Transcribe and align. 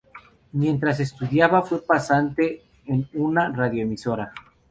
Mientras 0.53 0.99
estudiaba, 0.99 1.61
fue 1.61 1.83
pasante 1.85 2.63
en 2.87 3.07
una 3.13 3.49
Radioemisora. 3.49 4.33